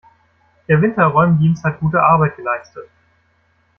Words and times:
Der 0.67 0.81
Winterräumdienst 0.81 1.63
hat 1.63 1.79
gute 1.79 2.01
Arbeit 2.01 2.35
geleistet. 2.35 2.89